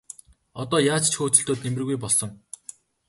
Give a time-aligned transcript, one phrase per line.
[0.61, 2.29] Одоо яаж ч хөөцөлдөөд нэмэргүй болсон.